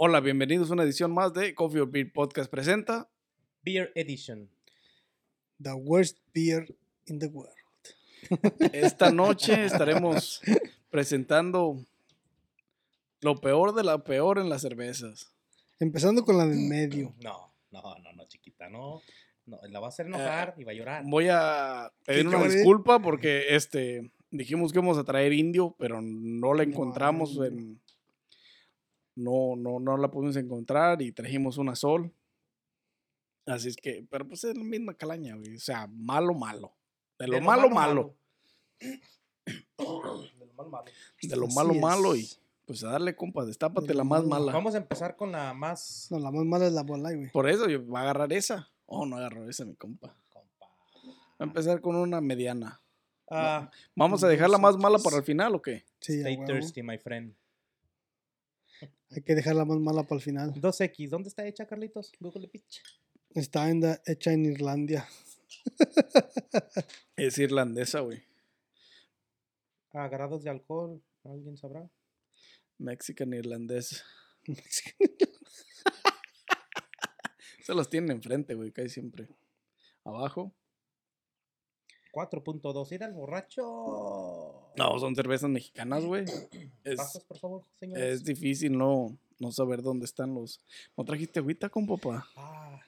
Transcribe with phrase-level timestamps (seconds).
[0.00, 3.10] Hola, bienvenidos a una edición más de Coffee or Beer Podcast presenta.
[3.64, 4.48] Beer Edition.
[5.60, 6.72] The worst beer
[7.06, 7.52] in the world.
[8.72, 10.40] Esta noche estaremos
[10.88, 11.84] presentando
[13.22, 15.32] lo peor de la peor en las cervezas.
[15.80, 17.12] Empezando con la del medio.
[17.20, 19.02] No, no, no, no, chiquita, no.
[19.46, 21.02] No, la va a hacer enojar y va a llorar.
[21.08, 26.00] Voy a pedir ¿Qué una disculpa porque este dijimos que íbamos a traer indio, pero
[26.00, 27.80] no la encontramos en
[29.18, 32.12] no, no, no la pudimos encontrar y trajimos una sol.
[33.46, 35.56] Así es que, pero pues es la misma calaña, güey.
[35.56, 36.72] O sea, malo, malo.
[37.18, 38.14] De lo, De malo, malo.
[38.78, 38.86] De
[39.76, 40.84] lo malo, malo.
[41.22, 42.14] De lo malo, malo.
[42.14, 42.40] Y es.
[42.64, 44.46] pues a darle, compa, destápate De la más malo.
[44.46, 44.52] mala.
[44.52, 46.06] Vamos a empezar con la más.
[46.10, 47.30] No, la más mala es la bola, güey.
[47.32, 48.70] Por eso yo va a agarrar esa.
[48.86, 50.14] Oh, no agarró esa, mi compa.
[50.30, 50.66] Compa.
[51.04, 52.80] Va a empezar con una mediana.
[53.30, 55.84] Ah, ¿Vamos a dejar la más mala para el final o qué?
[56.00, 57.34] Sí, stay thirsty, my friend.
[59.10, 60.52] Hay que dejar la más mala para el final.
[60.54, 62.12] 2X, ¿dónde está hecha, Carlitos?
[62.20, 62.82] Google Pitch.
[63.30, 65.06] Está en la- hecha en Irlandia.
[67.16, 68.22] Es irlandesa, güey.
[69.92, 71.90] Ah, grados de alcohol, ¿alguien sabrá?
[72.78, 74.04] Mexican irlandés.
[77.64, 79.28] Se los tienen enfrente, güey, casi siempre.
[80.04, 80.54] Abajo.
[82.18, 82.92] 4.2.
[82.92, 83.62] Ir al borracho.
[84.76, 86.24] No, son cervezas mexicanas, güey.
[86.84, 88.04] Es, Vasos, por favor, señores.
[88.14, 90.60] es difícil no, no saber dónde están los.
[90.96, 92.26] ¿No trajiste agüita con papá?
[92.36, 92.80] Ah,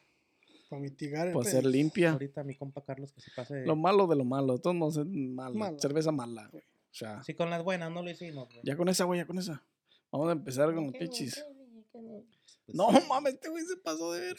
[0.68, 2.12] Para mitigar el Para ser limpia.
[2.12, 3.64] ahorita mi compa Carlos que se pase.
[3.64, 4.58] Lo malo de lo malo.
[4.58, 4.98] Todos no es.
[5.06, 5.74] Mala.
[5.78, 6.62] Cerveza mala, güey.
[6.64, 8.48] O sea, Sí, con las buenas no lo hicimos.
[8.48, 8.60] güey.
[8.64, 9.62] ya con esa, güey, ya con esa.
[10.10, 11.44] Vamos a empezar con los ¿Qué, pichis.
[11.92, 14.36] Pues No mames, este güey se pasó de ver.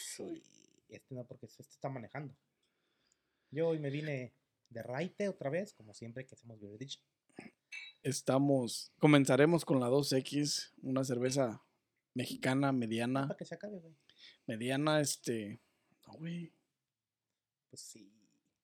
[0.89, 2.33] Este no, porque este está manejando.
[3.51, 4.33] Yo hoy me vine
[4.71, 7.01] de raite otra vez, como siempre que hacemos Beer Edition.
[8.03, 8.91] Estamos.
[8.97, 11.63] Comenzaremos con la 2X, una cerveza
[12.13, 13.27] mexicana mediana.
[13.27, 13.95] Para que se acabe, güey.
[14.47, 15.59] Mediana, este.
[16.07, 16.53] No, güey.
[17.69, 18.11] Pues sí.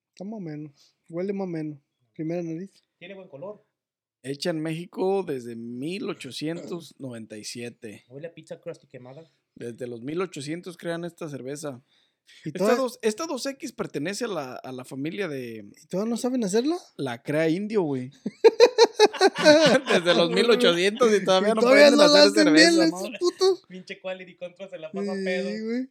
[0.09, 0.95] Está más o menos.
[1.09, 1.79] Huele más o menos.
[2.13, 2.71] Primera nariz.
[2.97, 3.63] Tiene buen color.
[4.23, 8.05] Hecha en México desde 1897.
[8.09, 9.31] Huele a pizza crusty quemada.
[9.55, 11.81] Desde los 1800 crean esta cerveza.
[12.45, 16.07] ¿Y Esta, todas, dos, esta 2X pertenece a la, a la familia de ¿y todas
[16.07, 16.77] no saben hacerla?
[16.97, 18.11] la Crea Indio, güey.
[19.93, 23.63] Desde los 1800 y todavía no todavía pueden no la hacer hacen bien, esos putos.
[23.67, 25.65] Pinche quality control se la pasa Sí, pedo.
[25.65, 25.89] güey.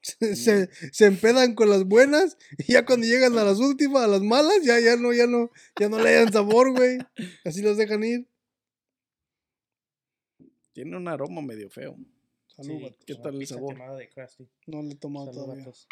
[0.00, 4.06] Se, se, se empedan con las buenas y ya cuando llegan a las últimas, a
[4.06, 6.98] las malas, ya, ya no, ya no, ya no le hayan sabor, güey.
[7.44, 8.26] Así los dejan ir.
[10.72, 11.96] Tiene un aroma medio feo.
[12.58, 12.96] Salud, Sí.
[13.06, 13.76] ¿Qué tal el sabor?
[13.76, 14.10] de.
[14.66, 15.64] No le he tomado Salud, todavía.
[15.64, 15.86] vatos.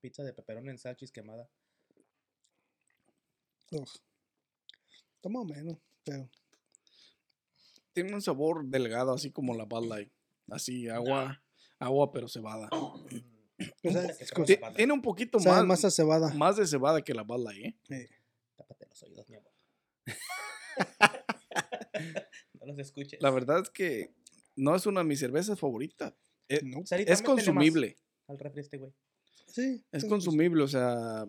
[0.00, 1.48] Pizza de pepperoni en salchis quemada.
[3.72, 4.00] Más
[5.22, 6.28] o menos, pero
[7.92, 10.12] Tiene un sabor delgado, así como la Bud Light.
[10.50, 11.42] Así, agua,
[11.78, 12.68] agua pero cebada.
[13.84, 14.30] O sea, es.
[14.76, 16.28] Tiene un poquito más, más a cebada.
[16.34, 17.78] más de cebada que la Bud Light, ¿eh?
[17.88, 18.08] Eh,
[18.54, 19.52] Tápate los oídos, mi amor.
[22.66, 23.20] no los escuches.
[23.22, 24.12] La verdad es que
[24.56, 26.14] no es una de mis cervezas favoritas.
[26.48, 26.84] Eh, no.
[26.84, 27.96] Sarita, es consumible.
[28.26, 28.92] Al refri este, güey.
[29.46, 29.84] Sí.
[29.92, 31.26] Es consumible, o sea,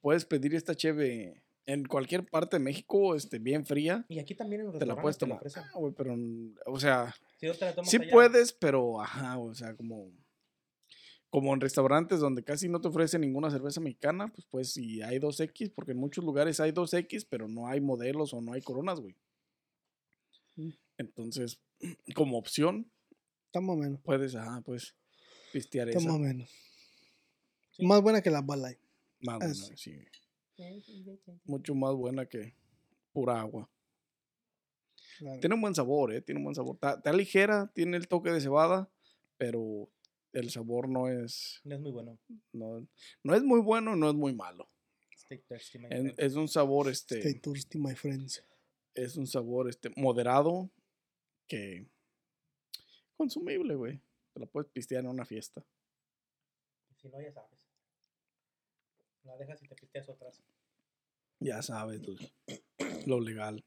[0.00, 4.06] puedes pedir esta cheve en cualquier parte de México, este, bien fría.
[4.08, 5.40] Y aquí también en los Te la puedes tomar.
[5.56, 6.16] Ah, güey, pero,
[6.66, 10.12] o sea, Si no te la tomas sí allá, puedes, pero, ajá, o sea, como,
[11.28, 15.18] como en restaurantes donde casi no te ofrecen ninguna cerveza mexicana, pues, pues, si hay
[15.18, 19.00] 2X, porque en muchos lugares hay 2X, pero no hay modelos o no hay coronas,
[19.00, 19.16] güey.
[20.98, 21.60] Entonces,
[22.14, 22.90] como opción,
[23.54, 24.00] menos.
[24.02, 24.94] puedes, ajá, pues,
[25.52, 26.00] pistear esa.
[26.00, 26.50] más o menos.
[27.70, 27.84] Sí.
[27.84, 28.78] Más buena que la Bud Light.
[29.20, 29.98] Más es- buena, sí.
[31.44, 32.54] Mucho más buena que
[33.12, 33.68] pura agua.
[35.18, 35.40] Claro.
[35.40, 36.20] Tiene un buen sabor, ¿eh?
[36.22, 36.74] Tiene un buen sabor.
[36.76, 38.90] Está, está ligera, tiene el toque de cebada,
[39.38, 39.88] pero
[40.32, 42.18] el sabor no es, No es muy bueno.
[42.52, 42.86] no,
[43.22, 44.68] no es muy bueno, no es muy malo.
[45.16, 46.14] Stay thirsty, my friend.
[46.18, 48.42] es un sabor, Stay este, thirsty, my friends.
[48.94, 50.70] es un sabor, este, moderado
[51.46, 51.86] que
[53.16, 54.00] consumible, güey.
[54.32, 55.64] Te la puedes pistear en una fiesta.
[56.96, 57.58] Si no, ya sabes.
[59.24, 60.42] La dejas y te pisteas otras.
[61.40, 62.14] Ya sabes, lo,
[63.06, 63.64] lo legal.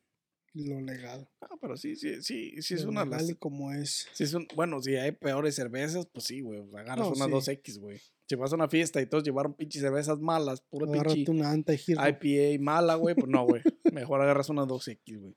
[0.54, 1.30] Lo legal.
[1.42, 3.30] Ah, pero sí, sí, sí, sí es Lo una de legal las...
[3.30, 4.08] y como es.
[4.14, 6.62] Sí es un- bueno, si hay peores cervezas, pues sí, güey.
[6.76, 7.52] Agarras No, una sí.
[7.52, 8.02] 2X, güey.
[8.28, 11.56] Si vas a una fiesta y todos llevaron pinches cervezas malas, pura pinche una.
[11.56, 13.62] IPA mala, güey, pues no, güey.
[13.94, 15.36] Mejor agarras una 2X, güey.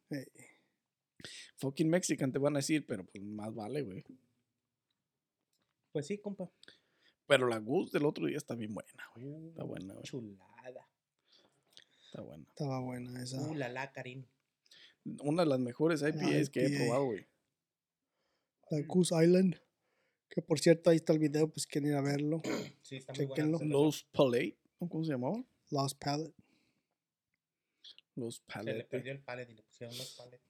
[1.57, 4.05] Fucking Mexican te van a decir, pero pues más vale, güey.
[5.93, 6.51] Pues sí, compa.
[7.27, 9.27] Pero la Goose del otro día está bien buena, güey.
[9.27, 10.05] Uh, Está buena, güey.
[10.05, 10.89] Chulada.
[12.07, 12.45] Está buena.
[12.49, 13.41] estaba buena esa.
[13.41, 14.27] Uh, la la, Karim.
[15.23, 17.27] Una de las mejores IPAs que he probado, güey.
[18.71, 19.57] La Goose Island.
[20.29, 22.41] Que por cierto, ahí está el video, pues quieren ir a verlo.
[22.83, 23.59] Sí, está muy buena.
[23.65, 24.59] Los Palette.
[24.79, 25.43] ¿cómo se llamaba?
[25.71, 26.35] Lost Palette.
[28.17, 28.89] Los Se le Palette.
[28.89, 30.41] perdió el pallet y le pusieron los pallet.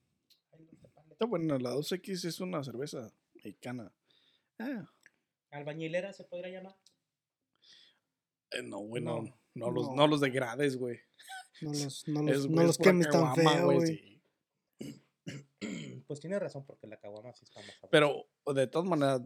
[0.53, 1.11] Ay, los de pallet.
[1.23, 3.95] Está buena, la 2X es una cerveza mexicana.
[4.59, 4.91] Ah,
[5.53, 6.77] Albañilera se podría llamar.
[8.51, 9.39] eh, no, güey, No, no.
[9.55, 9.95] No, los, no.
[9.95, 10.99] no los de grades, güey.
[11.61, 13.87] No los, no Es- los, no los quemes tan feo, güey.
[13.87, 14.23] sí.
[16.09, 17.89] Pues tiene razón, porque la caguama sí está más sabrosa.
[17.93, 19.23] Pero de todas maneras,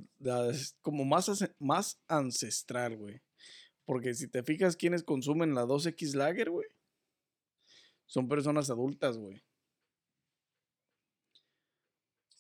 [0.54, 3.22] es como más, más ancestral, güey.
[3.86, 6.68] Porque si te fijas quiénes consumen la 2X Lager, güey,
[8.04, 9.42] son personas adultas, güey.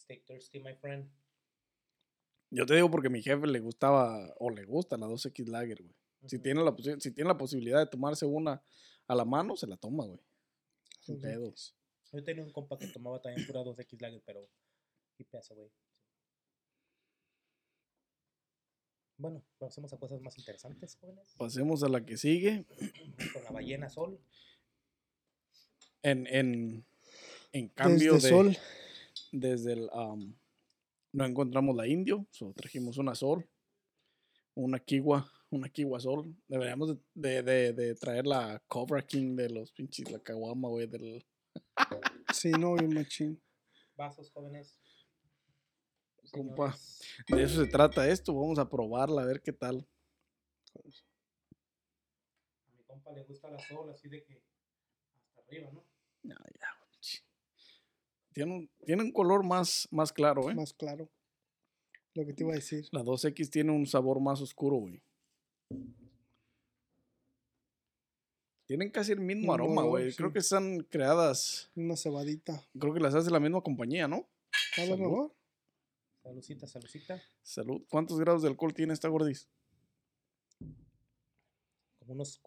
[0.06, 1.10] Stay thirsty, my friend.
[2.50, 5.82] Yo te digo porque a mi jefe le gustaba o le gusta la 2X Lager,
[5.82, 5.96] güey.
[6.26, 8.62] Si tiene, la, si tiene la posibilidad de tomarse una
[9.08, 10.20] a la mano, se la toma, güey.
[11.00, 11.76] Sin pedos.
[12.12, 14.48] Yo tenía un compa que tomaba también pura 2X Lager, pero.
[15.18, 15.70] Y pesa, güey.
[19.18, 21.34] Bueno, pasemos a cosas más interesantes, jóvenes.
[21.36, 22.64] Pasemos a la que sigue.
[23.32, 24.20] Con la ballena sol.
[26.02, 26.86] En, en,
[27.52, 28.34] en cambio Desde de...
[28.34, 28.56] Sol.
[29.40, 30.34] Desde el am,
[31.12, 33.48] no encontramos la indio, so trajimos una sol,
[34.54, 36.34] una kiwa, una kiwa sol.
[36.48, 40.86] Deberíamos de, de, de- de traer la Cobra King de los pinches, la caguama, güey,
[40.86, 41.26] del
[42.34, 43.40] Sí, no, bien machín.
[43.96, 44.78] Vasos, jóvenes.
[46.32, 46.74] Compa.
[47.28, 49.86] De eso se trata esto, vamos a probarla a ver qué tal.
[50.74, 50.80] A
[52.76, 54.42] mi compa le gusta la sol, así de que.
[55.28, 55.84] Hasta arriba, ¿no?
[56.22, 56.75] Ya, ya, güey, ch-
[58.36, 60.54] Tiene un, tiene un color más, más claro, ¿eh?
[60.54, 61.08] Más claro.
[62.12, 62.86] Lo que te iba a decir.
[62.92, 65.00] La 2X tiene un sabor más oscuro, güey.
[68.66, 70.12] Tienen casi el mismo aroma, güey.
[70.12, 72.62] Creo que están creadas Una cebadita.
[72.78, 74.28] Creo que las hace la misma compañía, ¿no?
[74.76, 74.98] ¿A lo Salud.
[74.98, 75.34] mejor?
[76.22, 77.22] Salucita, salucita.
[77.42, 77.86] Salud.
[77.88, 79.48] ¿Cuántos grados de alcohol tiene esta gordis?
[82.00, 82.38] Como unos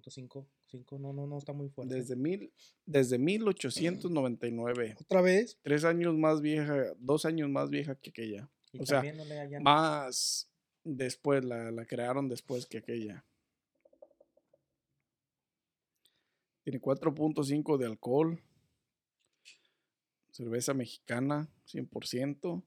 [0.00, 0.46] 4.5.
[0.66, 1.94] 5, no, no, no está muy fuerte.
[1.94, 2.52] Desde, mil,
[2.86, 4.96] desde 1899.
[5.00, 5.58] Otra vez.
[5.62, 8.50] Tres años más vieja, dos años más vieja que aquella.
[8.72, 10.50] Y o sea, no le Más
[10.82, 13.24] después, la, la crearon después que aquella.
[16.64, 18.42] Tiene 4.5 de alcohol.
[20.30, 22.64] Cerveza mexicana, 100%.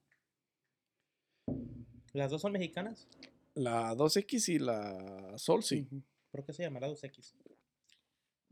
[2.14, 3.08] ¿Las dos son mexicanas?
[3.54, 5.88] La 2X y la Sol, sí.
[6.32, 7.34] ¿Por qué se llamará 2X?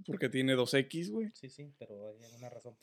[0.06, 1.31] Porque tiene 2X, güey.
[1.33, 2.75] Sí, sí, pero hay alguna razón.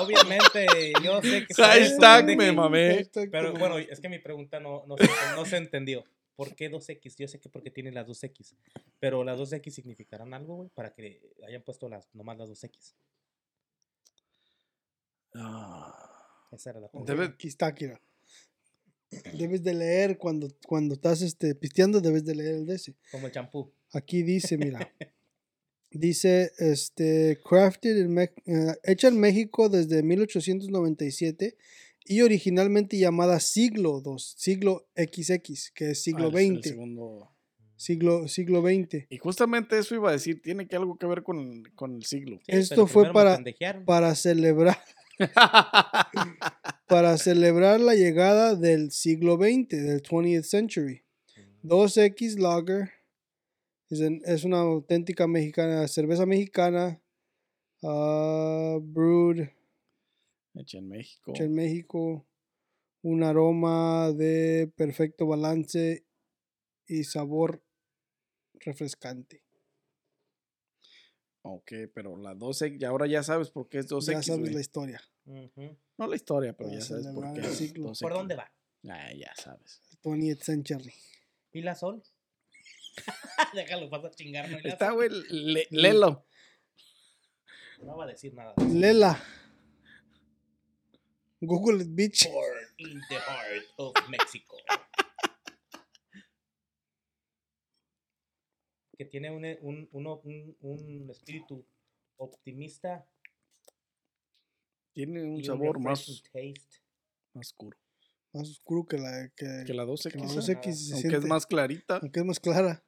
[0.00, 1.54] Obviamente, yo sé que...
[1.62, 2.94] Hashtag me que- mamé.
[2.96, 6.04] Hashtag Pero bueno, es que mi pregunta no, no, se, no se entendió.
[6.34, 7.16] ¿Por qué 2X?
[7.18, 8.54] Yo sé que porque tiene las 2X.
[9.00, 12.94] Pero las 2X significarán algo, güey, para que hayan puesto las, nomás las 2X.
[15.34, 16.48] Ah.
[16.52, 18.00] Esa era la Ok, Debe- Aquí está, Kira.
[19.38, 22.94] Debes de leer cuando, cuando estás este, pisteando, debes de leer el de ese.
[23.10, 23.72] Como el champú.
[23.92, 24.78] Aquí dice, mira.
[25.90, 31.56] dice, este, crafted en Me- eh, hecha en México desde 1897
[32.04, 37.30] y originalmente llamada siglo 2, siglo XX, que es siglo Ah, el- el XX, segundo.
[37.76, 39.06] siglo, siglo XX.
[39.10, 42.04] Y justamente eso iba a decir, tiene que algo que ver con el, con el
[42.04, 42.38] siglo.
[42.46, 43.40] Sí, Esto fue para-.
[43.84, 44.78] Para celebrar,
[46.88, 51.02] para celebrar la llegada del siglo XX, del 20th century.
[51.62, 52.90] 2X Lager
[53.88, 57.00] es, en- es una auténtica mexicana, cerveza mexicana,
[57.82, 59.48] ah, brewed
[60.54, 61.30] Hecha en México.
[61.32, 62.26] hecha en México,
[63.02, 66.04] un aroma de perfecto balance
[66.86, 67.62] y sabor
[68.54, 69.42] refrescante.
[71.42, 74.12] Ok, pero la 2X, y ahora ya sabes por qué es 2X.
[74.12, 74.54] ya sabes güey.
[74.54, 75.00] la historia.
[75.26, 75.76] Ujú.
[75.98, 77.88] No la historia, pero ya sabes por qué el es siglo.
[77.90, 78.00] 2X.
[78.00, 78.52] ¿Por dónde va?
[78.88, 79.80] Ah, ya sabes.
[80.02, 80.92] 20th century.
[81.52, 82.02] ¿Y la sol?
[83.54, 84.58] Déjalo, vas a chingarme.
[84.60, 86.24] ¿y la Está, güey, le- léelo.
[87.82, 88.54] No va a decir nada.
[88.72, 89.20] Lela.
[91.40, 92.28] Google it, bitch.
[92.30, 94.56] Born in the heart of Mexico.
[99.02, 101.66] Que tiene un, un, uno- un, un espíritu
[102.16, 103.04] optimista.
[104.92, 106.62] Tiene un y sabor más, taste.
[107.34, 107.76] más oscuro
[108.32, 110.12] Más oscuro que la que, que la 2X.
[110.12, 110.28] que la ¿eh?
[110.28, 111.96] 2X se Aunque es más clarita.
[111.96, 112.84] aunque es más clara.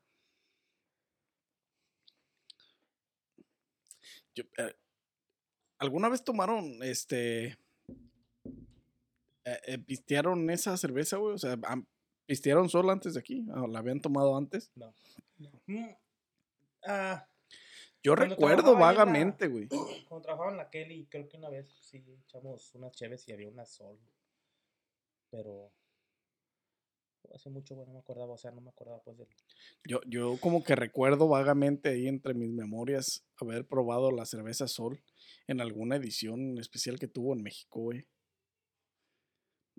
[4.37, 4.75] Yo, eh,
[5.79, 7.47] ¿Alguna vez tomaron, este,
[9.45, 11.35] eh, eh, pistearon esa cerveza, güey?
[11.35, 11.59] O sea,
[12.27, 13.45] ¿pistearon solo antes de aquí?
[13.55, 14.73] ¿O ¿La habían tomado antes?
[15.67, 15.89] Mm,
[16.87, 17.29] ah,
[18.03, 19.69] Yo recuerdo vagamente, güey.
[20.09, 23.49] Cuando trabajaba en la Kelly, creo que una vez sí echamos unas cheves y había
[23.49, 23.99] una sol.
[25.31, 25.73] Pero
[27.35, 29.29] hace mucho, bueno, no me acordaba, o sea, no me acordaba pues del...
[29.85, 35.03] Yo, yo como que recuerdo vagamente ahí entre mis memorias haber probado la cerveza Sol
[35.47, 38.07] en alguna edición especial que tuvo en México, güey.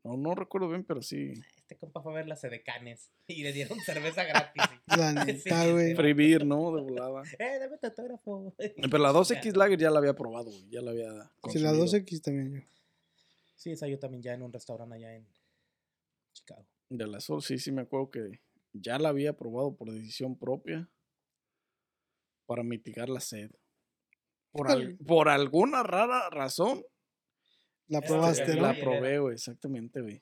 [0.04, 1.34] No, no recuerdo bien, pero sí.
[1.66, 4.62] Este compa fue a ver las edecanes y le dieron cerveza gratis.
[4.86, 5.72] La Sí, neta, sí.
[5.72, 6.14] güey.
[6.14, 6.76] Beer, ¿no?
[6.76, 7.24] De volada.
[7.40, 8.54] eh, dame tu autógrafo.
[8.58, 10.70] Pero la 2X Lager ya la había probado, güey.
[10.70, 11.86] Ya la había Si la consumido.
[11.86, 12.62] 2X también yo.
[13.56, 15.28] Sí, esa yo también ya en un restaurante allá en
[16.34, 16.68] Chicago.
[16.90, 18.42] De la Sol, sí, sí me acuerdo que
[18.74, 20.88] ya la había probado por decisión propia
[22.46, 23.50] para mitigar la sed.
[24.52, 26.86] Por, al- por alguna rara razón,
[27.88, 28.62] La Esa probaste, ya ¿no?
[28.62, 30.22] la probé, güey, exactamente, güey.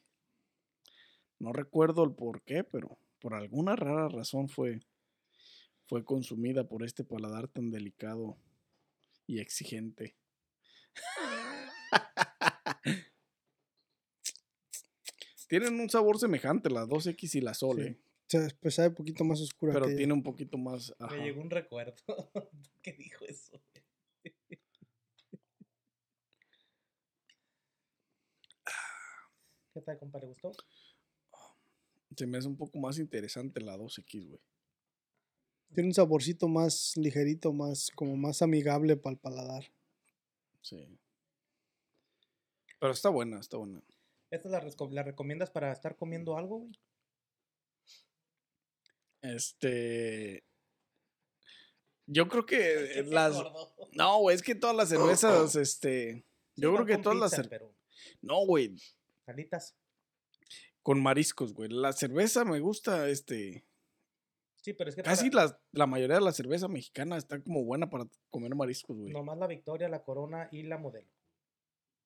[1.44, 4.80] No recuerdo el por qué, pero por alguna rara razón fue,
[5.88, 8.38] fue consumida por este paladar tan delicado
[9.28, 10.16] y exigente.
[15.50, 17.84] Tienen un sabor semejante, la 2X y la Sol, Sí.
[17.88, 19.98] eh, O sea, pues sabe un poquito más oscura pero que ella.
[19.98, 20.96] tiene un poquito más.
[20.98, 21.14] ajá.
[21.18, 21.94] Me llegó un recuerdo
[22.82, 23.62] que dijo eso.
[29.74, 30.20] ¿Qué tal, compa?
[30.20, 30.52] ¿Le gustó?
[32.16, 34.42] Se me hace un poco más interesante la 2X, güey.
[35.74, 39.64] Tiene un saborcito más ligerito, más como más amigable para el paladar.
[40.62, 41.00] Sí.
[42.80, 43.82] Pero está buena, está buena.
[44.30, 46.72] ¿Esta la, la recomiendas para estar comiendo algo, güey?
[49.22, 50.44] Este.
[52.06, 53.34] Yo creo que ¿Qué las.
[53.34, 53.74] gordo?
[53.94, 56.26] No, güey, es que todas las cervezas, este.
[56.56, 57.32] Sí, Yo creo que todas las.
[57.36, 57.74] pizza, Pero,
[58.22, 58.76] No, güey,
[59.28, 59.76] alitas.
[60.84, 61.70] Con mariscos, güey.
[61.70, 63.66] La cerveza me gusta, este.
[64.58, 67.64] Sí, pero es que Casi para- la, la mayoría de la cerveza mexicana está como
[67.66, 69.12] buena para comer mariscos, güey.
[69.12, 71.10] nomás la Victoria, la Corona y la Modelo.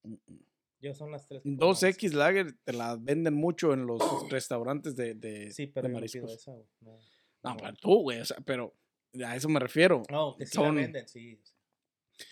[0.04, 0.40] Mm, mm.
[0.80, 1.42] Yo son las tres.
[1.44, 5.52] que como 2X Lager te la venden mucho en los restaurantes de, de.
[5.52, 6.32] Sí, de pero pido mariscos.
[6.34, 6.66] esa, güey.
[6.82, 6.98] No,
[7.44, 8.74] No, tú, güey, o sea, pero
[9.26, 10.04] a eso me refiero.
[10.12, 11.40] No, que sí son- la venden, sí.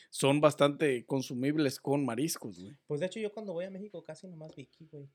[0.09, 2.75] Son bastante consumibles con mariscos, güey.
[2.87, 5.07] Pues de hecho yo cuando voy a México casi nomás Vicky, güey.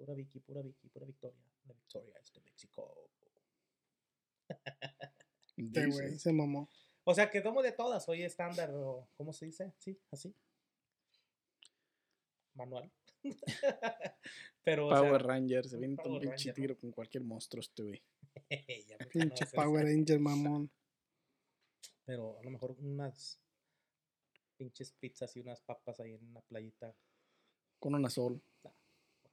[0.00, 1.38] Pura Vicky, pura Vicky, pura Victoria.
[1.66, 3.10] La Victoria es de México.
[5.56, 6.70] Este güey, se mamó.
[7.04, 9.74] O sea que tomo de todas, soy estándar o ¿cómo se dice?
[9.76, 10.34] Sí, así.
[12.54, 12.90] Manual.
[14.64, 17.82] Pero o sea, Power Ranger, se viene un Power pinche tiro con cualquier monstruo este,
[17.82, 18.02] güey.
[19.12, 19.46] Pinche.
[19.54, 20.70] Power Ranger mamón.
[22.06, 23.38] Pero a lo mejor unas
[24.56, 26.96] pinches pizzas y unas papas ahí en una playita.
[27.78, 28.42] Con una sol.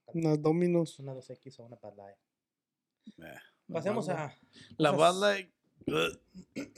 [0.08, 1.00] Unos dominos.
[1.00, 2.18] Una 2X o una Bud Light.
[3.20, 3.40] Eh,
[3.72, 4.34] Pasemos a
[4.78, 5.50] La Bud Light,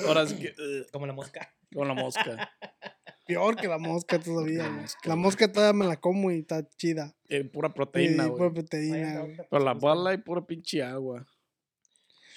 [0.06, 0.54] Ahora sí que.
[0.92, 1.54] como la mosca.
[1.74, 2.52] con la mosca.
[3.26, 4.64] Peor que la mosca todavía.
[4.64, 7.16] La mosca, La mosca todavía me la como y está chida.
[7.28, 8.54] Eh, pura Sí, proteína, pura güey.
[8.54, 9.24] proteína.
[9.24, 9.74] Otra, Pero la.
[9.74, 11.28] Bud Light, pura pinche agua.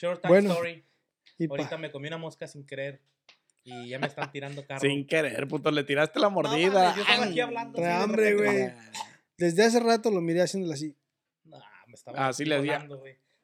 [0.01, 0.51] Short time Bueno.
[0.53, 0.85] story.
[1.39, 3.01] Y pa- Ahorita me comí una mosca sin querer
[3.65, 4.81] y ya me están tirando carro.
[4.81, 6.95] Sin querer, puto, le tiraste la mordida.
[6.95, 7.77] yo estaba aquí hablando.
[7.77, 8.73] Trae así de hambre, güey.
[9.43, 10.97] Desde hace rato lo miré haciéndole así.
[11.45, 11.59] No,
[11.89, 12.87] me estaba Ah, sí le hacía.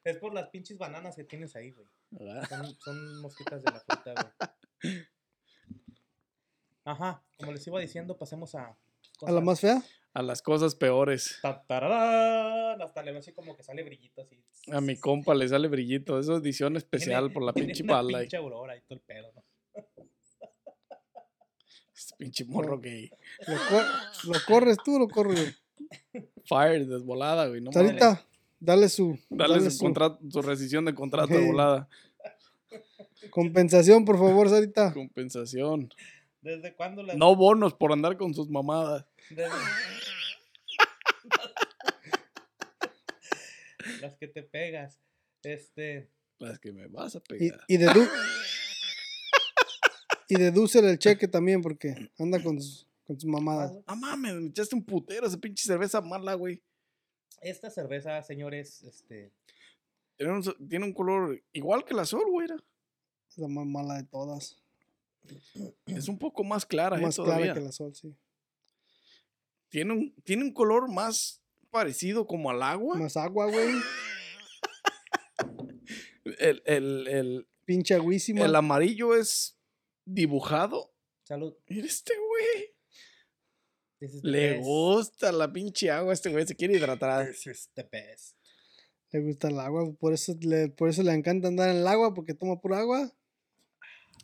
[0.05, 1.85] Es por las pinches bananas que tienes ahí, güey.
[2.11, 2.47] ¿Verdad?
[2.47, 4.13] Son, son mosquitas de la fruta,
[4.81, 5.03] güey.
[6.85, 8.77] Ajá, como les iba diciendo, pasemos a.
[9.23, 9.83] A la más fea.
[10.13, 11.37] A las cosas peores.
[11.41, 14.41] Ta, tararán, Hasta le veo así como que sale brillito así.
[14.71, 16.17] A mi compa le sale brillito.
[16.17, 19.01] Eso es edición especial Tiene- por la tiene pinche una pinche aurora y todo el
[19.01, 19.43] pedo, ¿no?
[21.93, 23.11] Este pinche morro gay.
[23.45, 23.85] ¿Lo, cor-
[24.33, 25.43] lo corres tú o lo corro yo?
[26.45, 27.61] Fire, desvolada, güey.
[27.61, 27.71] No.
[27.71, 28.25] Sarita,
[28.59, 31.87] dale su, Dale, dale su, su contrato, su rescisión de contrato de volada.
[33.29, 34.93] compensación, por favor, Sarita.
[34.93, 35.89] Compensación.
[36.41, 37.17] ¿Desde cuándo las.?
[37.17, 39.05] No bonos por andar con sus mamadas.
[39.29, 39.49] desde-
[44.01, 44.99] las que te pegas.
[45.43, 46.09] Este.
[46.39, 47.59] Las que me vas a Y, pegar.
[47.67, 48.07] y, dedu
[50.29, 53.73] y dedúcele el cheque también porque anda con sus, con sus mamadas.
[53.87, 56.61] Ah, mames, me echaste un putero esa pinche cerveza mala, güey.
[57.41, 59.31] Esta cerveza, señores, este.
[60.15, 62.45] Tiene un, so- tiene un color igual que la sol, güey.
[62.45, 62.63] era.
[63.27, 64.61] Es la más mala de todas.
[65.87, 67.45] Es un poco más clara, eh, Más todavía.
[67.45, 68.15] clara que la sol, sí.
[69.69, 72.95] Tiene un, tiene un color más parecido como al agua.
[72.95, 73.69] Más agua, güey.
[76.37, 78.45] El, el, el, Pinche aguísima.
[78.45, 79.57] el amarillo es
[80.05, 80.93] dibujado.
[81.23, 81.55] Salud.
[81.67, 82.28] Mira este güey.
[83.99, 84.63] This Le best.
[84.63, 86.13] gusta la pinche agua.
[86.13, 87.27] Este güey se quiere hidratar.
[87.27, 88.37] This is the best.
[89.11, 92.13] Le gusta el agua, por eso le, por eso le encanta andar en el agua,
[92.13, 93.11] porque toma pura agua.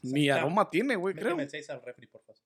[0.04, 1.36] Ni aroma tiene, güey, creo.
[1.36, 2.40] méteme el 6 al refri, por favor.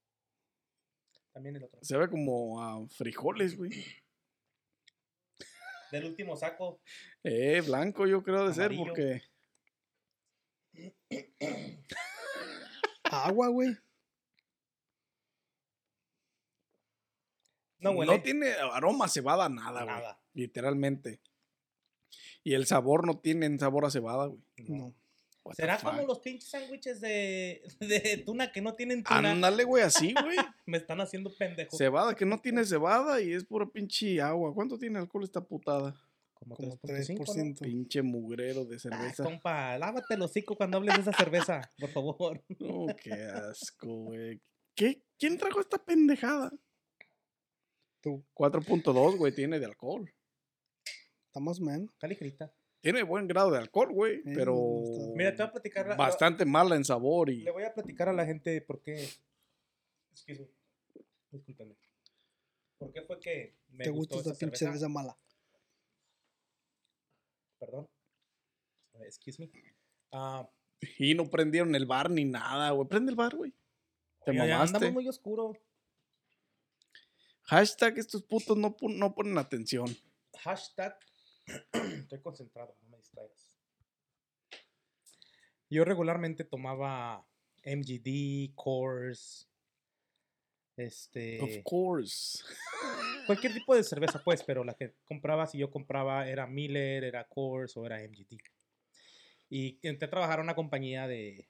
[1.33, 1.79] También el otro.
[1.83, 3.71] Se ve como a frijoles, güey.
[5.91, 6.79] Del último saco.
[7.23, 9.21] Eh, blanco yo creo de ser porque...
[13.03, 13.75] Agua, güey.
[17.79, 18.19] No huele.
[18.19, 19.95] tiene aroma a cebada nada, güey.
[19.95, 20.19] nada.
[20.33, 21.21] Literalmente.
[22.43, 24.41] Y el sabor no tiene sabor a cebada, güey.
[24.67, 24.95] No.
[25.53, 29.31] ¿Será como los pinches sándwiches de, de tuna que no tienen tuna?
[29.31, 30.37] Ándale, güey, así, güey.
[30.65, 31.75] Me están haciendo pendejo.
[31.75, 34.53] cebada que no tiene cebada y es pura pinche agua.
[34.53, 35.95] ¿Cuánto tiene alcohol esta putada?
[36.33, 37.59] Como, Como 3.5, 3%.
[37.61, 38.79] Pinche mugrero de ¿no?
[38.79, 39.23] Cerveza.
[39.23, 42.43] compa, lávate el hocico cuando hables de esa cerveza, por favor.
[42.59, 44.39] No, qué asco, güey.
[44.75, 45.03] ¿Qué?
[45.17, 46.51] ¿Quién trajo esta pendejada?
[48.01, 48.23] Tú.
[48.33, 50.09] 4.2, güey, tiene de alcohol.
[51.27, 51.89] Estamos, man.
[51.93, 52.53] Está ligerita.
[52.81, 54.55] Tiene buen grado de alcohol, güey, Sí, pero.
[55.15, 55.87] Mira, te voy a platicar.
[55.87, 59.07] la- bastante mala en sabor y Le voy a platicar a la gente por qué.
[60.11, 60.47] Excuse me.
[61.31, 61.75] Discúlpenme.
[62.77, 64.65] ¿Por qué fue que me ¿Te gustó gusta esta cerveza?
[64.65, 65.17] cerveza mala?
[67.59, 67.87] Perdón.
[69.01, 69.51] Excuse me.
[70.11, 70.49] Ah,
[70.97, 72.87] y no prendieron el bar ni nada, güey.
[72.87, 73.53] Prende el bar, güey.
[74.25, 74.77] Te mamaste.
[74.77, 75.53] andamos muy oscuro.
[77.49, 79.87] Hashtag estos putos no, no ponen atención.
[80.41, 80.95] Hashtag.
[81.73, 83.51] Estoy concentrado, no me distraigas.
[85.67, 87.27] Yo regularmente tomaba
[87.63, 89.49] MGD, Coors,
[90.77, 92.43] este, Of course.
[93.25, 97.27] cualquier tipo de cerveza, pues, pero la que compraba, si yo compraba, era Miller, era
[97.27, 98.37] Coors o era MGD.
[99.49, 101.49] Y entré a trabajar a una compañía de,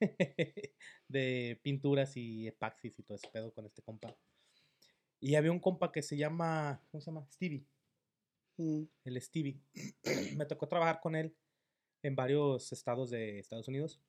[1.08, 4.16] de pinturas y epaxis y todo ese pedo con este compa.
[5.22, 7.26] Y había un compa que se llama, ¿cómo se llama?
[7.32, 7.64] Stevie
[8.58, 8.84] Mm.
[9.04, 9.60] el Stevie.
[10.36, 11.34] Me tocó trabajar con él
[12.02, 14.00] en varios estados de Estados Unidos.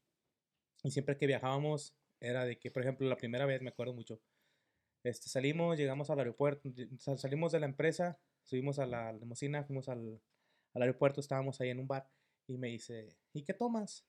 [0.83, 4.21] Y siempre que viajábamos, era de que, por ejemplo, la primera vez, me acuerdo mucho,
[5.03, 6.69] este, salimos, llegamos al aeropuerto,
[7.17, 10.21] salimos de la empresa, subimos a la limusina, fuimos al,
[10.73, 12.09] al aeropuerto, estábamos ahí en un bar,
[12.47, 14.05] y me dice, ¿y qué tomas?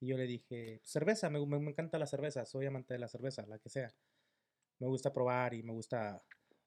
[0.00, 3.08] Y yo le dije, cerveza, me, me- me encanta la cerveza, soy amante de la
[3.08, 3.94] cerveza, la que sea.
[4.78, 6.22] Me gusta probar y me gusta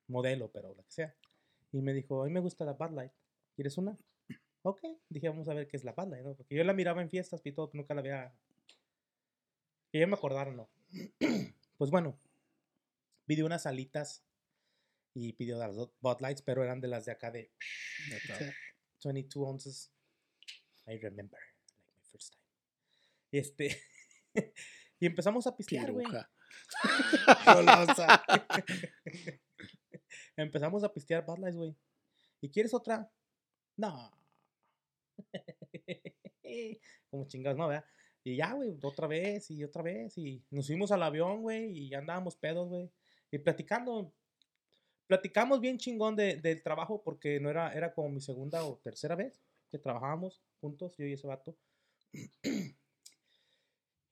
[0.07, 1.15] modelo, pero la que sea.
[1.71, 3.11] Y me dijo, a mí me gusta la Bud Light.
[3.55, 3.97] ¿Quieres una?
[4.63, 4.81] Ok.
[5.09, 6.35] Dije, vamos a ver qué es la Bud Light, ¿no?
[6.35, 8.33] Porque yo la miraba en fiestas y todo, nunca la había...
[9.91, 10.69] Y ya me acordaron, ¿no?
[11.77, 12.19] pues bueno,
[13.25, 14.23] pidió unas alitas
[15.13, 17.51] y pidió las Bud Lights, pero eran de las de acá de
[18.99, 19.05] Sí.
[19.05, 19.91] 22 ounces.
[20.87, 21.39] I remember,
[21.77, 22.43] like my first time.
[23.31, 23.81] Este...
[24.99, 26.05] y empezamos a pistear, güey.
[30.37, 31.75] Empezamos a pistear Bud Lights, güey.
[32.41, 33.09] ¿Y quieres otra?
[33.77, 34.11] No.
[37.09, 37.67] Como chingados, ¿no?
[37.67, 37.85] ¿verdad?
[38.23, 40.17] Y ya, güey, otra vez y otra vez.
[40.17, 42.89] Y nos fuimos al avión, güey, y andábamos pedos, güey.
[43.31, 44.13] Y platicando.
[45.07, 49.15] Platicamos bien chingón de- del trabajo porque no era, era como mi segunda o tercera
[49.15, 51.57] vez que trabajábamos juntos, yo y ese vato.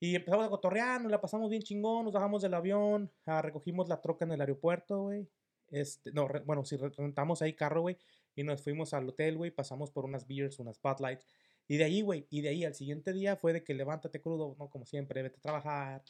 [0.00, 3.88] Y empezamos a cotorrear, nos la pasamos bien chingón, nos bajamos del avión, ah, recogimos
[3.88, 5.28] la troca en el aeropuerto, güey.
[5.70, 7.98] Este, no, bueno, re- rentamos ahí carro, güey,
[8.34, 11.26] y nos fuimos al hotel, güey, pasamos por unas beers, unas spotlights,
[11.66, 14.56] y de ahí, güey, y de ahí al siguiente día fue de que levántate crudo,
[14.58, 14.70] ¿no?
[14.70, 16.02] Como siempre, vete a trabajar,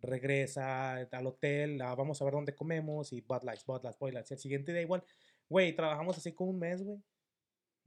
[0.00, 3.80] regresa al hotel, ah, vamos a ver dónde comemos, y Bud Lights, Bud
[4.12, 4.30] Lights.
[4.30, 5.02] Y al siguiente día igual,
[5.48, 6.98] güey, trabajamos así como un mes, güey.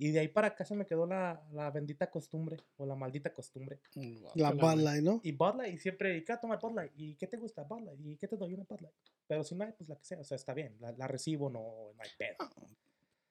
[0.01, 3.33] Y de ahí para acá se me quedó la, la bendita costumbre, o la maldita
[3.33, 3.81] costumbre.
[4.33, 5.19] La Bud Light, ¿no?
[5.23, 6.93] Y Bud Light, y siempre, ¿y qué vas a tomar Bud Light?
[6.95, 7.99] ¿Y qué te gusta Bud Light?
[8.05, 8.95] ¿Y qué te doy una Bud Light?
[9.27, 11.49] Pero si no hay, pues la que sea, o sea, está bien, la, la recibo,
[11.49, 12.37] no, no hay pedo.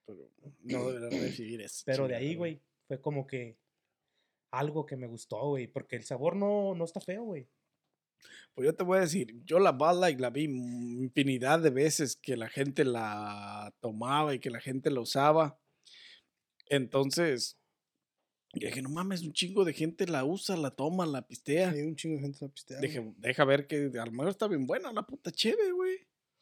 [0.04, 0.30] Pero
[0.64, 1.84] no debería recibir eso.
[1.86, 3.56] Pero de ahí, güey, fue como que
[4.50, 7.48] algo que me gustó, güey, porque el sabor no, no está feo, güey.
[8.54, 12.14] Pues yo te voy a decir, yo la Bud Light la vi infinidad de veces
[12.14, 15.58] que la gente la tomaba y que la gente la usaba.
[16.70, 17.58] Entonces,
[18.54, 21.70] yo dije, no mames, un chingo de gente la usa, la toma, la pistea.
[21.70, 22.80] Hay un chingo de gente la pistea.
[22.80, 25.96] Dije, deja ver que a lo mejor está bien buena la puta chévere, güey.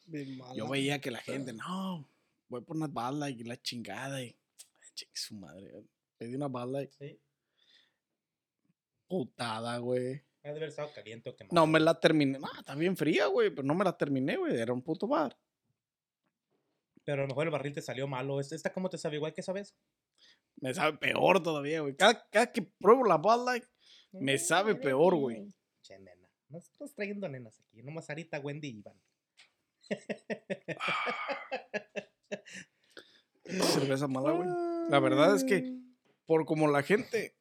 [0.06, 0.54] Bien mala.
[0.54, 2.08] Yo veía que la gente, no,
[2.48, 4.36] voy por una Bud Light y la chingada y, ay,
[4.94, 5.72] chingue su madre.
[6.16, 7.18] Pedí una Bud Light, Sí.
[9.08, 10.22] putada, güey.
[10.42, 11.54] Ha de haber estado caliente o quemado.
[11.54, 12.38] No me la terminé.
[12.38, 14.56] No, está bien fría, güey, pero no me la terminé, güey.
[14.56, 15.36] Era un puto bar.
[17.06, 18.40] Pero a lo mejor el barril te salió malo.
[18.40, 19.76] ¿Esta cómo te sabe igual que esa vez?
[20.56, 21.94] Me sabe peor todavía, güey.
[21.94, 23.64] Cada, cada que pruebo la Bud Light,
[24.10, 25.54] Me sabe peor, güey.
[25.82, 26.28] Che, nena.
[26.48, 27.80] No estás trayendo nenas aquí.
[27.84, 29.00] Nomás Sarita, Wendy y Iván.
[33.72, 34.48] cerveza mala, güey.
[34.90, 35.78] La verdad es que,
[36.26, 37.36] por como la gente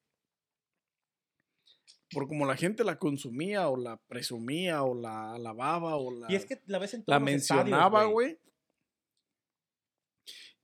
[2.11, 6.35] por como la gente la consumía o la presumía o la alababa o la, Y
[6.35, 8.39] es que la ves en la todos los estadios, mencionaba, güey.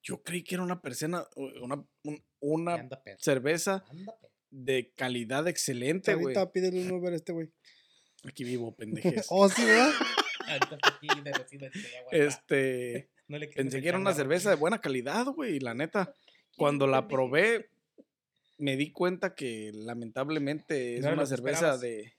[0.03, 4.15] Yo creí que era una persona, una, un- una Anda cerveza Anda
[4.49, 6.35] de calidad excelente, güey.
[6.35, 7.49] Ahorita pídele un Uber a este güey.
[8.25, 8.75] Aquí vivo,
[9.21, 9.27] pendejes.
[9.29, 9.91] Oh, sí, ¿verdad?
[12.11, 15.55] Este, no le pensé que era una cerveza de buena calidad, güey.
[15.55, 16.13] y La neta,
[16.57, 17.69] cuando la probé,
[18.57, 22.13] me di cuenta que lamentablemente es No una cerveza de-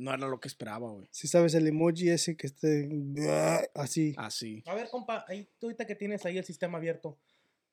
[0.00, 1.06] No era lo que esperaba, güey.
[1.10, 2.88] Si sabes el emoji ese que esté
[3.74, 4.14] así.
[4.16, 4.62] Así.
[4.66, 7.18] A ver, compa, ahí, tú ahorita que tienes ahí el sistema abierto,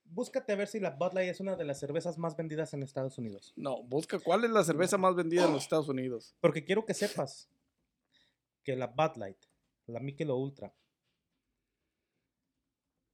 [0.03, 2.83] búscate a ver si la Bud Light es una de las cervezas más vendidas en
[2.83, 3.53] Estados Unidos.
[3.55, 6.35] No, busca cuál es la cerveza más vendida en los Estados Unidos.
[6.41, 7.49] Porque quiero que sepas
[8.61, 9.37] que la Bud Light,
[9.85, 10.73] la Michelob Ultra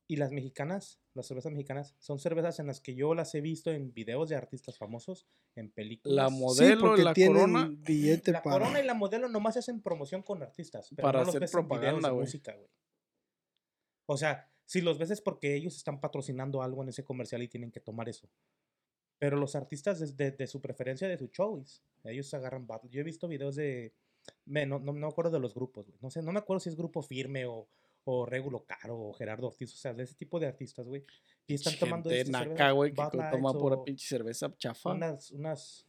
[0.07, 3.71] y las mexicanas, las cervezas mexicanas, son cervezas en las que yo las he visto
[3.71, 6.15] en videos de artistas famosos, en películas.
[6.15, 7.71] La Sí, modelo porque y la corona.
[7.79, 8.59] billete la para.
[8.59, 10.89] corona y la modelo nomás hacen promoción con artistas.
[10.95, 12.25] Pero Para no los hacer ves en videos propaganda, de güey.
[12.25, 12.69] música, güey.
[14.07, 17.47] O sea, si los ves es porque ellos están patrocinando algo en ese comercial y
[17.47, 18.29] tienen que tomar eso.
[19.19, 22.89] Pero los artistas de, de- de su preferencia, de su choice, ellos agarran battle.
[22.89, 23.93] Yo he visto videos de...
[24.45, 25.97] Me, no, no, no me acuerdo de los grupos, güey.
[26.01, 27.67] No sé, no me acuerdo si es Grupo Firme o,
[28.05, 29.73] o Regulo Caro o Gerardo Ortiz.
[29.73, 31.03] O sea, de ese tipo de artistas, güey.
[31.47, 34.91] Y están tomando Gente estas naca, güey, que toma pura pinche cerveza chafa.
[34.91, 35.85] Unas, unas,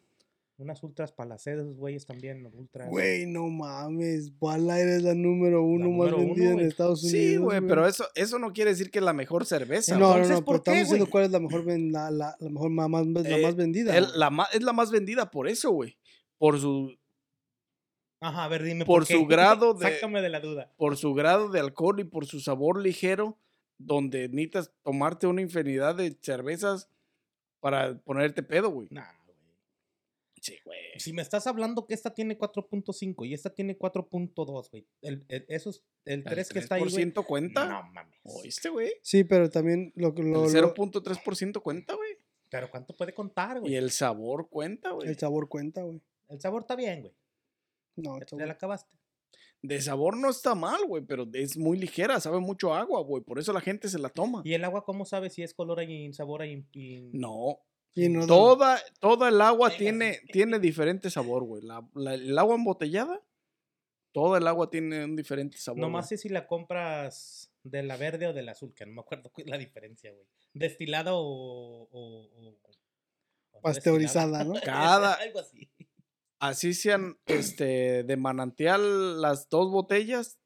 [0.57, 2.89] unas ultras para la sed, esos güeyes también, ultras.
[2.91, 4.37] Güey, no mames.
[4.39, 6.61] Bud Light es la número uno más número uno, vendida en.
[6.61, 7.21] Estados Unidos.
[7.21, 9.97] Sí, güey, pero eso, eso no quiere decir que es la mejor cerveza.
[9.99, 10.19] No, güey.
[10.19, 11.11] no, Entonces, no, ¿por pero estamos qué, diciendo güey?
[11.13, 13.97] cuál es la mejor, la, la, la mejor, más, la Eh, más vendida.
[13.97, 14.19] El- güey.
[14.19, 15.97] la es la más vendida por eso, güey.
[16.39, 16.97] Por su,
[18.25, 20.73] Ajá, a ver, dime por por, su grado de- Sácame de la duda.
[20.77, 23.39] por su grado de alcohol y por su sabor ligero,
[23.79, 26.89] donde necesitas tomarte una infinidad de cervezas
[27.61, 28.89] para ponerte pedo, güey.
[28.91, 29.37] Nah, güey.
[30.41, 30.79] Sí, güey.
[30.99, 34.87] Si me estás hablando que esta tiene 4.5 y esta tiene 4.2, güey.
[35.03, 37.03] El, el, esos, el 3 que está ahí, güey.
[37.03, 37.67] ¿El cuenta?
[37.67, 38.21] No mames.
[38.25, 38.93] ¿Oíste, güey?
[39.03, 42.11] Sí, pero también lo que lo, El lo- 0.3% cuenta, güey.
[42.51, 43.75] Pero ¿cuánto puede contar, Y güey?
[43.75, 45.09] El, el sabor cuenta, güey.
[45.09, 46.01] el sabor cuenta, güey.
[46.39, 47.15] sabor está bien, güey.
[47.97, 48.97] No, Ya la acabaste.
[49.63, 53.23] De sabor no está mal, güey, pero es muy ligera, sabe mucho agua, güey.
[53.23, 54.43] Por eso la gente se la toma.
[54.45, 57.61] ¿Y el agua cómo sabe si es color y sabor y, y- No.
[57.95, 60.27] Y no da- Toda, toda el agua tiene, sí.
[60.33, 61.63] tiene diferente sabor, güey.
[61.63, 63.23] La, la- el agua embotellada,
[64.13, 65.81] toda el agua tiene un diferente sabor.
[65.81, 69.01] Nomás sé si la compras de la verde o de la azul, que no me
[69.01, 70.27] acuerdo cuál es la diferencia, güey.
[70.53, 71.21] Destilada o...
[71.21, 72.59] o- o-
[73.53, 74.45] o Pasteurizada.
[74.45, 74.55] ¿no?
[74.65, 75.71] Cada- Algo así.
[76.45, 80.39] Así sean este, de manantial las dos botellas,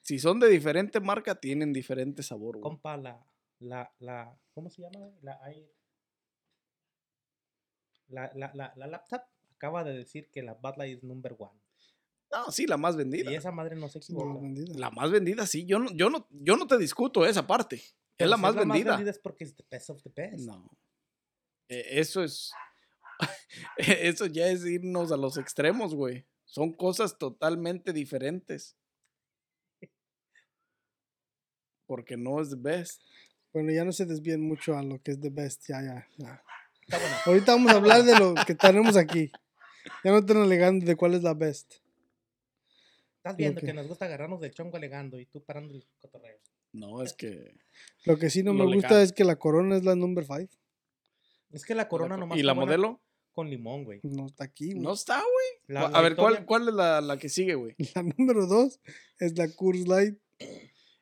[0.00, 2.62] si son de diferente marca, tienen diferente sabor, güey.
[2.62, 3.24] Compa, la,
[3.60, 5.08] la, la, ¿cómo se llama?
[5.22, 5.40] La,
[8.08, 9.22] la, la, la, la laptop
[9.54, 11.60] acaba de decir que la Bud Light es number one.
[12.32, 13.30] No, sí, la más vendida.
[13.30, 14.40] Y esa madre no se no, equivoca.
[14.40, 14.74] vendida.
[14.76, 15.64] La más vendida, sí.
[15.64, 17.80] Yo no, yo no, yo no te discuto esa parte.
[18.18, 19.00] Es la si más vendida.
[19.00, 20.44] es porque es the best of the best.
[20.44, 20.68] No.
[21.68, 22.52] Eh, eso es.
[23.76, 26.24] eso ya es irnos a los extremos, güey.
[26.44, 28.76] Son cosas totalmente diferentes.
[31.86, 33.02] Porque no es the best.
[33.52, 35.66] Bueno, ya no se desvíen mucho a lo que es The Best.
[35.68, 36.42] Ya, ya, ya.
[36.82, 37.16] Está bueno.
[37.26, 39.30] Ahorita vamos a hablar de lo que tenemos aquí.
[40.04, 41.74] Ya no están alegando de cuál es la best.
[43.18, 46.38] Estás viendo que- que nos gusta agarrarnos del chongo alegando y tú parando el cotorreo.
[46.72, 47.54] No, es que.
[48.04, 50.52] Lo que sí no Lo me gusta es que la corona es la number 5.
[51.52, 53.00] Es que la corona co- nomás ¿Y la buena modelo?
[53.36, 54.00] Con limón, güey.
[54.02, 54.82] No está aquí, güey.
[54.82, 55.46] No está, güey.
[55.68, 57.74] La- a la ver, ¿cuál, ¿cuál es la, la que sigue, güey?
[57.94, 58.80] La número 2
[59.20, 60.18] es la Coors Light.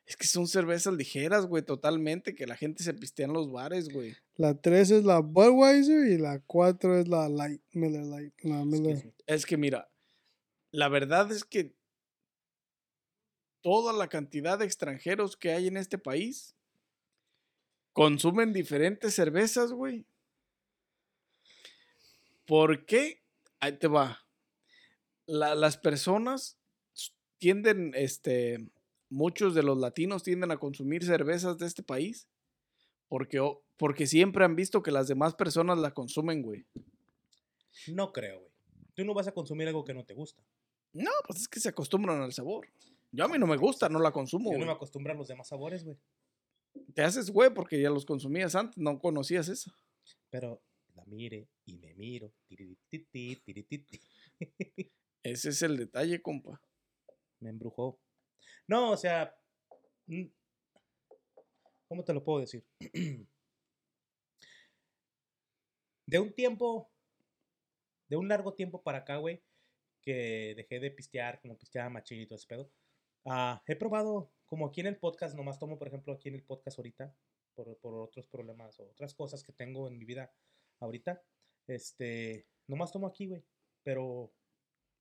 [0.05, 3.89] Es que son cervezas ligeras, güey, totalmente, que la gente se pistea en los bares,
[3.89, 4.15] güey.
[4.35, 8.33] La 3 es la Budweiser y la 4 es la Light, Miller Light.
[8.43, 9.13] La Miller.
[9.25, 9.89] Es que mira,
[10.71, 11.73] la verdad es que
[13.61, 16.55] toda la cantidad de extranjeros que hay en este país
[17.93, 20.05] consumen diferentes cervezas, güey.
[22.45, 23.23] ¿Por qué?
[23.59, 24.19] Ahí te va.
[25.25, 26.57] La- las personas
[27.37, 28.69] tienden, este,
[29.09, 32.27] muchos de los latinos tienden a consumir cervezas de este país
[33.07, 33.39] porque,
[33.77, 36.65] porque siempre han visto que las demás personas la consumen, güey.
[37.87, 38.51] No creo, güey.
[38.93, 40.43] Tú no vas a consumir algo que no te gusta.
[40.93, 42.67] No, pues es que se acostumbran al sabor.
[43.11, 44.51] Yo a mí no me gusta, no la consumo.
[44.51, 45.97] Yo no me acostumbro a los demás sabores, güey.
[46.93, 49.71] Te haces güey porque ya los consumías antes, no conocías eso.
[50.29, 50.61] Pero
[50.95, 52.33] la mire y me miro.
[52.47, 53.99] tirititi, tirititi.
[55.23, 56.61] Ese es el detalle, compa.
[57.39, 57.99] Me embrujó.
[58.67, 59.35] No, o sea.
[60.07, 60.25] mm,
[61.87, 62.65] ¿Cómo te lo puedo decir?
[66.07, 66.91] De un tiempo
[68.07, 69.41] de un largo tiempo para acá, güey,
[70.01, 72.71] que dejé de pistear, como pisteaba machín y todo ese pedo.
[73.25, 76.43] ah, he probado, como aquí en el podcast, nomás tomo, por ejemplo, aquí en el
[76.43, 77.15] podcast ahorita,
[77.55, 80.31] por, por otros problemas o otras cosas que tengo en mi vida
[80.79, 81.23] ahorita.
[81.67, 83.43] Este, nomás tomo aquí, güey.
[83.83, 84.31] Pero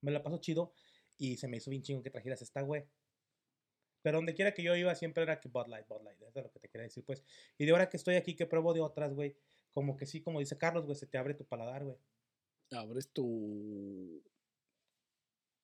[0.00, 0.72] me la paso chido
[1.18, 2.84] y se me hizo bien chingo que trajeras esta, güey.
[4.02, 6.20] Pero donde quiera que yo iba siempre era que Bud Light, Bud Light.
[6.20, 7.24] Eso es lo que te quería decir, pues.
[7.56, 9.34] Y de ahora que estoy aquí, que pruebo de otras, güey.
[9.72, 11.96] Como que sí, como dice Carlos, güey, se te abre tu paladar, güey.
[12.70, 14.22] Abres tu,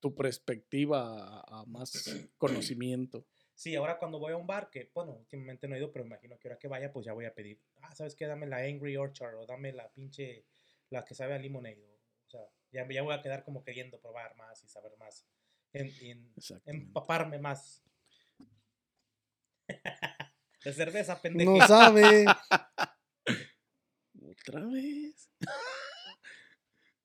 [0.01, 1.93] tu perspectiva a, más
[2.39, 3.27] conocimiento.
[3.55, 6.39] Sí, ahora cuando voy a un bar, que bueno, últimamente no he ido, pero imagino
[6.39, 8.27] que ahora que vaya, pues ya voy a pedir, ah, ¿sabes qué?
[8.27, 10.47] Dame la Angry Orchard o dame la pinche,
[10.91, 11.41] la que sabe a.
[12.27, 12.41] O, sea,
[12.73, 15.27] ya, ya voy a quedar como queriendo probar más y saber más.
[15.73, 16.35] En,
[16.67, 17.83] empaparme más.
[20.65, 21.57] De cerveza, pendejo.
[21.57, 22.27] No sabe.
[24.23, 25.31] Otra vez.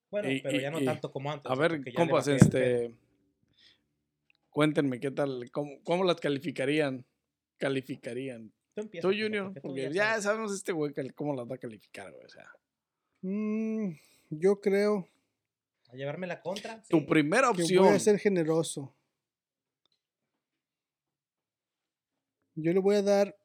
[0.10, 1.50] Bueno, pero ya no tanto como antes.
[1.52, 2.94] A ver, compas, este.
[4.50, 7.06] Cuéntenme qué tal, cómo, cómo las calificarían.
[7.58, 8.54] Calificarían.
[8.74, 10.24] Tú empieza, Tú, Junior, porque ya ya sabes.
[10.24, 12.26] sabemos este güey cómo las va a calificar, güey.
[12.26, 12.50] O sea,
[13.28, 13.96] Mm,
[14.30, 15.10] yo creo
[15.90, 16.84] A llevarme la contra.
[16.84, 17.06] tu sí.
[17.06, 17.86] primera que opción.
[17.86, 18.96] voy a ser generoso.
[22.54, 23.36] Yo le voy a dar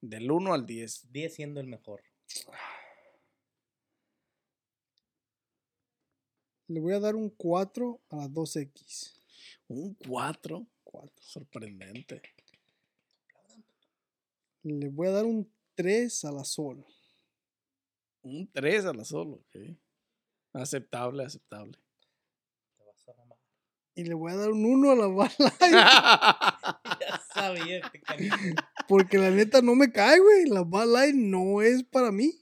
[0.00, 1.12] Del 1 al 10.
[1.12, 2.02] 10 siendo el mejor.
[6.68, 9.12] le voy a dar un 4 a las 2X.
[9.68, 10.66] Un 4.
[10.84, 11.12] 4.
[11.22, 12.22] Sorprendente.
[14.62, 16.84] Le voy a dar un 3 a la Sol.
[18.24, 19.76] Un 3 a la solo, ok.
[20.54, 21.78] Aceptable, aceptable.
[22.78, 23.38] Te vas a mamar.
[23.94, 25.38] Y le voy a dar un 1 a la Light.
[27.00, 28.62] Ya sabía que califico.
[28.88, 30.46] Porque la neta no me cae, güey.
[30.46, 32.32] La Light no es para mí.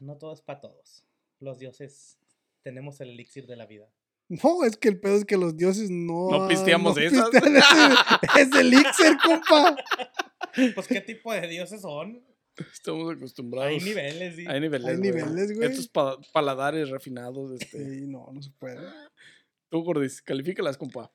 [0.00, 1.06] No todo es para todos.
[1.40, 2.18] Los dioses
[2.62, 3.90] tenemos el elixir de la vida.
[4.28, 6.30] No, es que el pedo es que los dioses no.
[6.30, 7.30] No pisteamos esas.
[7.30, 9.76] pistean ese, ese elixir, compa.
[10.74, 12.22] Pues, ¿qué tipo de dioses son?
[12.72, 13.70] Estamos acostumbrados.
[13.70, 14.44] Hay niveles, sí.
[14.46, 14.88] Hay niveles.
[14.88, 15.10] Hay güey.
[15.10, 15.68] niveles, güey.
[15.70, 17.52] Estos pa- paladares refinados.
[17.60, 17.78] Este.
[17.78, 18.78] Sí, no, no se puede.
[19.70, 21.12] Tú, Gordis, califícalas, compa.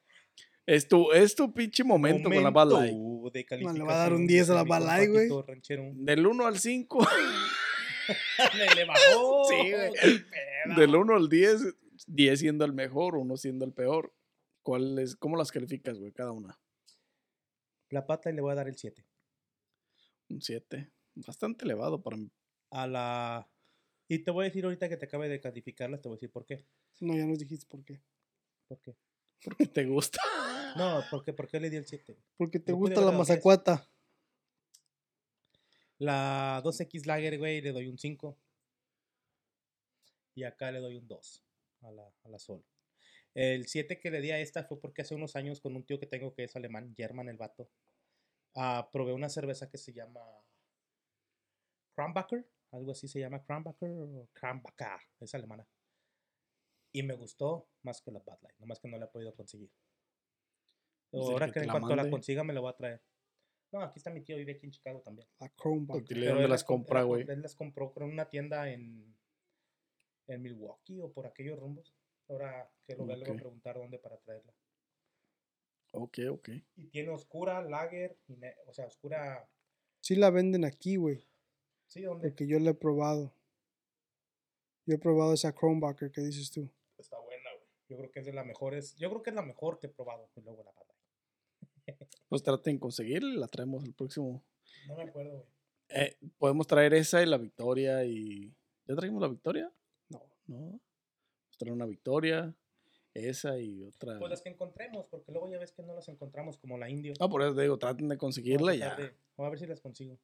[0.65, 2.51] Es tu, es tu pinche momento, con la.
[2.51, 5.29] Momento de No, le va a dar un calificación, 10 a la Light, güey.
[6.05, 7.07] Del 1 al 5.
[8.75, 9.45] Le, bajó.
[9.49, 10.75] Sí, güey.
[10.75, 11.75] Del 1 al 10.
[12.07, 14.13] 10 siendo el mejor, 1 siendo el peor.
[14.61, 16.11] ¿Cuál es, ¿Cómo las calificas, güey?
[16.11, 16.59] Cada una.
[17.89, 19.05] La pata y le voy a dar el 7.
[20.29, 20.91] Un 7.
[21.25, 22.31] Bastante elevado para mí.
[22.71, 23.49] A la.
[24.07, 26.31] Y te voy a decir ahorita que te acabe de calificarlas, te voy a decir
[26.31, 26.65] por qué.
[26.99, 28.01] No, ya nos dijiste por qué.
[28.67, 28.95] ¿Por qué?
[29.43, 30.19] Porque te gusta.
[30.75, 32.15] No, porque, ¿por qué le di el 7?
[32.37, 33.39] Porque te Yo gusta la haberle dado 10.
[33.39, 33.89] mazacuata.
[35.97, 38.37] La 2X Lager, güey, le doy un 5.
[40.35, 41.43] Y acá le doy un 2
[41.81, 42.63] a la, a la Sol.
[43.33, 45.99] El 7 que le di a esta fue porque hace unos años con un tío
[45.99, 47.69] que tengo que es alemán, German el vato,
[48.55, 50.21] ah, probé una cerveza que se llama
[51.99, 55.67] Krambacher, algo así se llama Krambacher o Krambacher, es alemana.
[56.93, 59.69] Y me gustó más que la Bud Light, nomás que no la he podido conseguir.
[61.11, 63.01] Ahora que en cuanto la consiga me la voy a traer.
[63.71, 65.27] No, aquí está mi tío, vive aquí en Chicago también.
[65.39, 66.07] La Chromebook.
[66.07, 67.25] Dile dónde las com- compra, güey.
[67.27, 69.13] Él las compró con una tienda en,
[70.27, 71.93] en Milwaukee o por aquellos rumbos.
[72.29, 74.53] Ahora que lo vea le voy a preguntar dónde para traerla.
[75.91, 76.49] Ok, ok.
[76.77, 79.47] Y tiene oscura, lager, y o sea, oscura.
[80.01, 81.28] Sí la venden aquí, güey.
[81.89, 82.29] Sí, ¿dónde?
[82.29, 83.33] Porque yo la he probado.
[84.85, 86.69] Yo he probado esa Chromebooker que dices tú.
[86.97, 87.67] Está buena, güey.
[87.89, 88.95] Yo creo que es de las mejores.
[88.95, 90.29] Yo creo que es la mejor que he probado.
[90.35, 90.93] Y luego la pata.
[92.29, 94.43] Pues traten de conseguirla y la traemos el próximo.
[94.87, 95.47] No me acuerdo, güey.
[95.89, 98.55] Eh, podemos traer esa y la victoria y.
[98.85, 99.73] ¿Ya trajimos la victoria?
[100.09, 100.21] No.
[100.45, 100.57] No.
[100.57, 100.81] Vamos
[101.55, 102.55] a traer una victoria,
[103.13, 104.17] esa y otra.
[104.19, 107.13] Pues las que encontremos, porque luego ya ves que no las encontramos como la indio.
[107.19, 108.87] Ah, por eso te digo, traten de conseguirla y ya.
[108.95, 110.19] tratar de- Voy a ver si las consigo.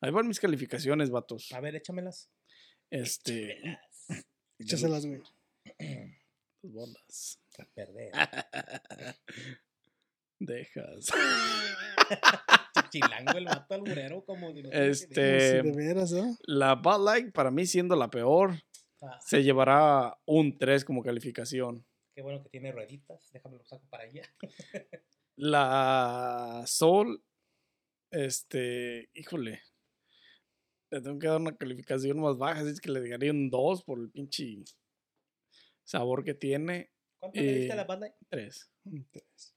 [0.00, 1.52] Ahí van mis calificaciones, vatos.
[1.52, 2.30] A ver, échamelas.
[2.90, 3.78] Este.
[4.58, 5.20] Échaselas, güey.
[5.20, 7.38] Dos bolas.
[7.58, 8.12] A perder.
[10.38, 11.06] Dejas.
[12.90, 16.36] Chilango el vato alburero como no Este, de veras, ¿eh?
[16.46, 18.52] La Bud Light, para mí, siendo la peor,
[19.02, 21.84] Ah, se llevará un 3 como calificación.
[22.16, 23.30] Qué bueno que tiene rueditas.
[23.30, 24.22] Déjame lo saco para allá.
[25.36, 27.22] La Sol,
[28.10, 29.60] este, híjole,
[30.90, 33.84] le tengo que dar una calificación más baja, así es que le daría un 2
[33.84, 34.64] por el pinche
[35.84, 36.90] sabor que tiene.
[37.18, 38.14] ¿Cuánto le diste a Eh, la banda?
[38.30, 38.70] 3.
[38.86, 39.54] Un tres.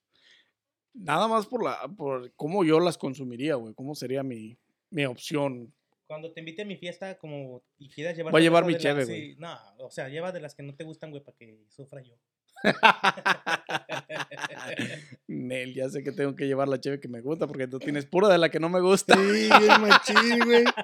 [0.93, 4.57] Nada más por la por cómo yo las consumiría, güey, cómo sería mi,
[4.89, 5.73] mi opción.
[6.07, 8.33] Cuando te invite a mi fiesta, como y quieras llevar.
[8.33, 9.31] Voy a llevar mi cheve, güey.
[9.33, 12.01] sí, No, o sea, lleva de las que no te gustan, güey, para que sufra
[12.01, 12.15] yo.
[15.27, 18.05] Nel, ya sé que tengo que llevar la cheve que me gusta porque tú tienes
[18.05, 19.15] pura de la que no me gusta.
[19.15, 20.63] Sí, bien machín, güey.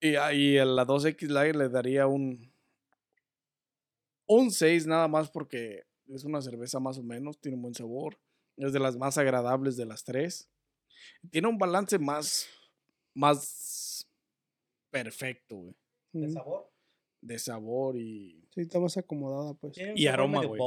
[0.00, 2.52] Y ahí a la 2X Lager le daría un.
[4.26, 8.18] Un 6 nada más porque es una cerveza más o menos, tiene un buen sabor.
[8.58, 10.50] Es de las más agradables de las tres.
[11.30, 12.46] Tiene un balance más.
[13.14, 14.06] Más.
[14.90, 15.74] Perfecto, güey.
[16.12, 16.70] ¿De sabor?
[17.24, 18.46] De sabor y.
[18.50, 19.76] Sí, está más acomodada, pues.
[19.96, 20.60] Y aroma, güey.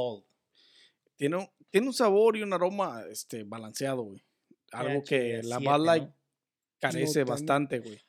[1.16, 4.24] Tiene un, tiene un sabor y un aroma este, balanceado, güey.
[4.72, 6.14] Algo pH que de la siete, Bud Light ¿no?
[6.80, 7.30] carece tanto.
[7.32, 8.00] bastante, güey.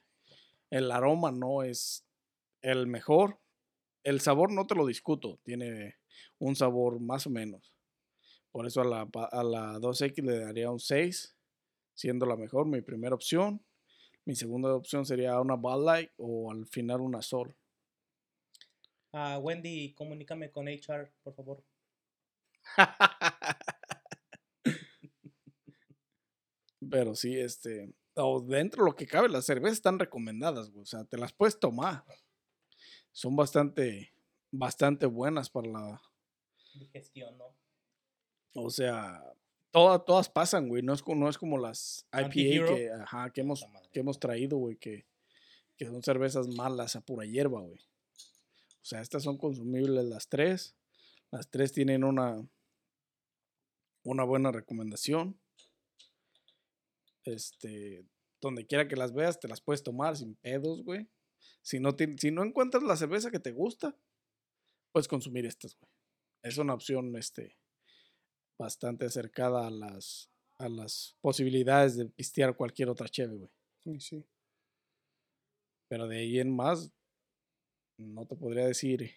[0.72, 2.06] El aroma no es
[2.62, 3.40] el mejor.
[4.04, 5.40] El sabor no te lo discuto.
[5.44, 5.96] Tiene
[6.40, 7.74] un sabor más o menos.
[8.52, 11.36] Por eso a la, pa- a la 2X le daría un 6,
[11.94, 13.64] siendo la mejor, mi primera opción.
[14.26, 17.56] Mi segunda opción sería una Bud Light o al final una Sol.
[19.12, 21.64] Wendy, comunícame con HR, por favor.
[26.90, 27.94] Pero sí, este.
[28.16, 30.84] O dentro de lo que cabe, las cervezas están recomendadas, güey.
[30.84, 32.04] O sea, te las puedes tomar.
[33.12, 34.14] Son bastante,
[34.52, 36.02] bastante buenas para la.
[36.74, 37.56] Digestión, ¿no?
[38.56, 39.24] O sea,
[39.72, 40.82] todas, todas pasan, güey.
[40.82, 42.30] No es, como- no es como las IPA
[42.76, 45.06] que, ajá, que, hemos, que hemos traído, güey, que,
[45.78, 47.80] que son cervezas malas a pura hierba, güey.
[48.82, 50.76] O sea, estas son consumibles las tres.
[51.32, 52.48] Las tres tienen una,
[54.04, 55.40] una buena recomendación.
[57.26, 58.06] Este,
[58.42, 61.08] donde quiera que las veas, te las puedes tomar sin pedos, güey.
[61.62, 63.98] Si no, si no encuentras la cerveza que te gusta,
[64.92, 65.92] puedes consumir estas, güey.
[66.42, 67.58] Es una opción, este,
[68.58, 73.52] bastante acercada a las, a las posibilidades de pistear cualquier otra cheve, güey.
[73.84, 74.26] Sí, sí.
[75.90, 76.92] Pero de ahí en más,
[78.00, 79.12] no te podría decir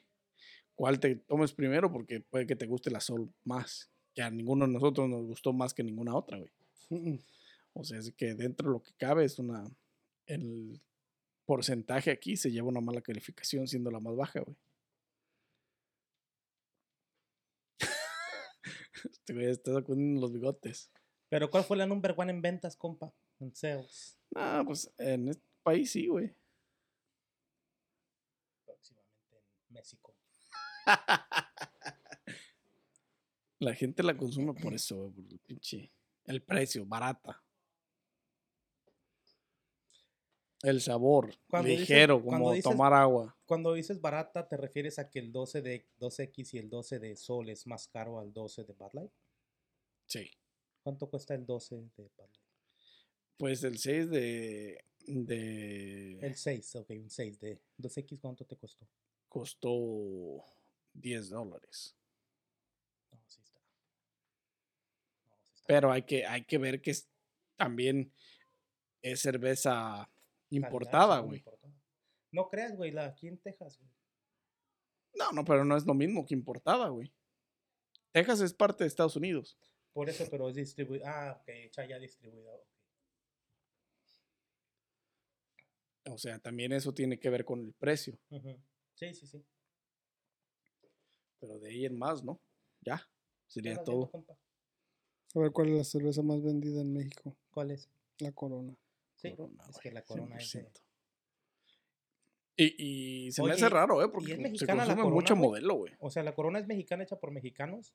[0.75, 3.91] cuál te tomes primero porque puede que te guste la Sol más.
[4.15, 6.51] Que a ninguno de nosotros nos gustó más que ninguna otra, güey.
[6.91, 7.19] Mm.
[7.75, 9.65] O sea, es que dentro de lo que cabe es una...
[10.27, 10.81] El
[11.47, 14.57] porcentaje aquí se lleva una mala calificación siendo la más baja, güey.
[19.11, 20.91] Este güey está sacudiendo los bigotes.
[21.29, 23.13] Pero ¿cuál fue la number one en ventas, compa?
[23.41, 24.19] En sales.
[24.35, 26.35] Ah, pues en este país sí, güey.
[28.65, 30.15] Próximamente en México.
[33.59, 35.93] La gente la consume por eso, por el pinche.
[36.25, 37.43] El precio, barata.
[40.63, 43.37] El sabor, Cuando dices- ligero, cuando como dices- tomar agua.
[43.47, 47.17] Cuando dices barata, ¿te refieres a que el 12 de 2X y el 12 de
[47.17, 49.11] Sol es más caro al 12 de Bud Light?
[50.07, 50.31] Sí.
[50.85, 52.37] ¿Cuánto cuesta el 12 de Bud Light?
[53.37, 54.85] Pues el 6 de.
[55.05, 58.87] de El 6, ok, un 6 de 2X, ¿cuánto te costó?
[59.33, 60.45] Costó
[60.93, 61.97] 10 dólares.
[63.11, 63.61] No, sí está.
[65.25, 67.09] No, sí está Pero hay que, hay que ver que es-
[67.57, 68.13] también
[69.01, 70.11] es cerveza
[70.51, 71.43] importada, güey.
[72.31, 73.91] No creas, güey, la aquí en Texas, güey.
[75.15, 77.11] No, no, pero no es lo mismo que importada, güey.
[78.13, 79.59] Texas es parte de Estados Unidos.
[79.95, 81.05] Por eso, pero es distribuida.
[81.07, 82.51] Ah, ok, hecha ya distribuida.
[86.05, 88.19] O sea, también eso tiene que ver con el precio.
[88.29, 88.61] Ujú.
[88.95, 89.45] Sí, sí, sí.
[91.41, 92.41] Pero de ahí en más, ¿no?
[92.81, 92.99] Ya.
[92.99, 94.11] ¿Qué Sería todo.
[95.35, 97.37] A ver cuál es la cerveza más vendida en México.
[97.51, 97.91] ¿Cuál es?
[98.19, 98.77] La Corona.
[99.17, 100.83] Sí, Corona, es que la corona es de- 100%.
[102.57, 104.07] Y, y se me hace raro, ¿eh?
[104.07, 105.95] ¿y Porque es se consume Corona, mucho modelo, güey.
[106.01, 107.95] O sea, ¿la corona es mexicana hecha por mexicanos?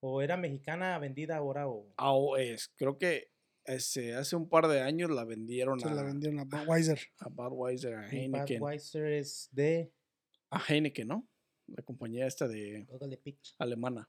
[0.00, 1.68] ¿O era mexicana vendida ahora?
[1.68, 1.92] O...
[1.96, 3.32] Ah, o es, creo que
[3.64, 7.00] ese, hace un par de años la vendieron Se a, la vendieron a Budweiser.
[7.18, 8.60] a Budweiser, a Y Heineken.
[8.60, 9.92] Budweiser es de.
[10.50, 11.28] A Heineken, ¿no?
[11.66, 12.86] La compañía esta de
[13.58, 14.08] alemana.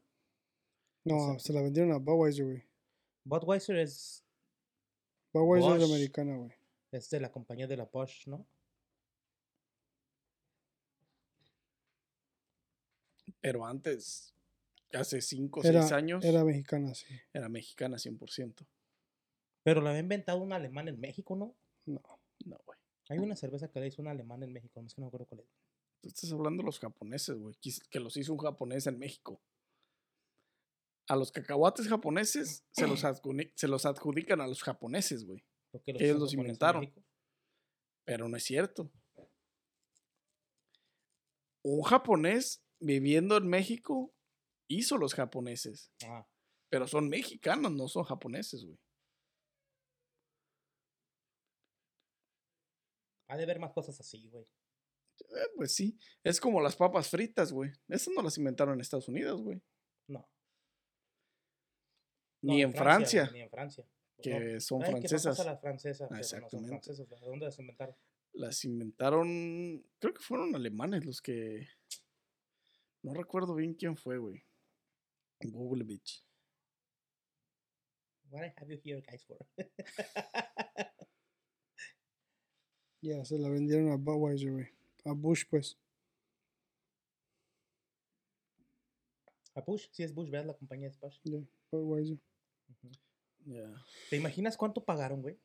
[1.03, 2.63] No, sea- se la vendieron a Budweiser, güey.
[3.23, 4.23] Budweiser es,
[5.33, 6.51] Budweiser es americana, güey.
[6.91, 8.47] es de la compañía de la Bosch, ¿no?
[13.41, 14.33] Pero antes,
[14.93, 17.05] hace 5 o 6 Era, años, era mexicana, sí.
[17.33, 18.65] era mexicana 100%.
[19.63, 21.55] Pero la había inventado un alemán en México, ¿no?
[21.85, 22.01] No.
[22.45, 22.79] No, güey.
[23.09, 25.09] Hay una cerveza que la hizo un alemán en México, no es que no me
[25.09, 25.47] acuerdo cuál es.
[26.01, 27.55] Tú estás hablando de los japoneses, güey.
[27.89, 29.41] Que los hizo un japonés en México.
[31.09, 35.43] A los cacahuates japoneses se los, adjuni- se los adjudican a los japoneses, güey.
[35.71, 36.93] ¿Por qué Ellos los inventaron.
[38.05, 38.89] Pero no es cierto.
[41.63, 44.13] Un japonés viviendo en México
[44.69, 45.91] hizo los japoneses.
[46.05, 46.25] Ah,
[46.69, 48.77] Pero son mexicanos, no son japoneses, güey.
[53.29, 54.47] Ha de haber más cosas así, güey.
[55.19, 55.97] Eh, pues sí.
[56.23, 57.71] Es como las papas fritas, güey.
[57.87, 59.61] Esas no las inventaron en Estados Unidos, güey.
[60.07, 60.19] No.
[62.41, 63.85] No, Ni en Francia, Ni en Francia.
[64.21, 64.59] que No.
[64.59, 65.37] son Ay, ¿qué francesas.
[65.37, 66.07] pasa las francesas?
[66.09, 66.69] pero no son Exactamente.
[66.69, 67.09] francesas.
[67.09, 67.95] ¿De dónde las inventaron?
[68.33, 69.85] Las inventaron.
[69.99, 71.67] Creo que fueron alemanes los que.
[73.03, 74.43] No recuerdo bien quién fue, güey.
[75.41, 76.23] Google Beach.
[78.29, 79.37] What I have you here, guys, for?
[83.01, 84.67] Ya, se la vendieron a Budweiser, güey.
[85.07, 85.77] A Bush, pues.
[89.55, 89.87] ¿A Bush?
[89.91, 90.47] Sí, es Bush, ¿verdad?
[90.47, 91.17] La compañía es Bush.
[91.71, 92.17] Budweiser.
[92.69, 92.91] Ujú.
[93.45, 93.73] Ya.
[94.09, 95.37] ¿Te imaginas cuánto pagaron, güey?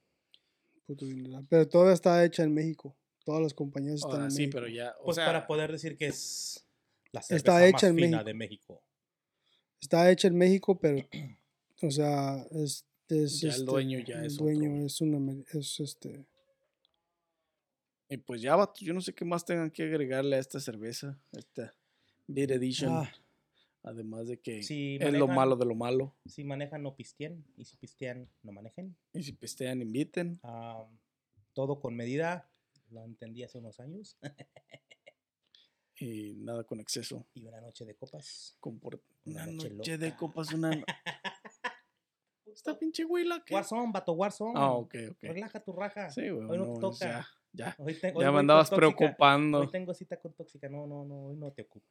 [0.86, 1.46] Puto dinero.
[1.48, 2.96] Pero toda está hecha en México.
[3.24, 4.54] Todas las compañías están Ahora en sí, México.
[4.56, 4.94] pero ya.
[5.00, 6.66] O Pues sea, para poder decir que es
[7.12, 8.24] la Está cerveza hecha más en fina México.
[8.24, 8.82] de México.
[9.80, 10.98] Está hecha en México, pero,
[11.82, 16.24] o sea, es, es, Ya el este, dueño ya el es dueño una, es este,
[18.12, 21.18] Y pues ya, vato, yo no sé qué más tengan que agregarle a esta cerveza,
[21.32, 21.74] esta
[22.26, 22.92] Beer Edition.
[22.92, 23.10] Ah,
[23.84, 26.14] Además de que si, es lo malo de lo malo.
[26.26, 27.42] si manejan, no pisteen.
[27.56, 28.94] Y si pistean, no manejen.
[29.14, 30.38] Y si pistean, inviten.
[31.54, 32.50] Todo con medida.
[32.90, 34.18] Lo entendí hace unos años.
[35.96, 37.24] Y nada con exceso.
[37.32, 38.58] y una noche de copas.
[38.62, 38.80] Una
[39.24, 40.70] Una noche noche de copas, una.
[40.74, 40.84] no-
[42.46, 43.54] Esta pinche güila que.
[43.54, 44.52] Warzone, vato, Warzone.
[44.56, 45.22] Ah, ok, ok.
[45.22, 46.10] Relaja tu raja.
[46.10, 46.48] Sí, güey.
[46.48, 47.74] Hoy no te ya, ya.
[47.78, 48.94] Hoy te- hoy Ya me andabas tóxica.
[48.96, 49.61] preocupando.
[49.61, 50.68] Hoy tengo cita con tóxica.
[50.68, 51.86] No, no, no, hoy no te ocupo.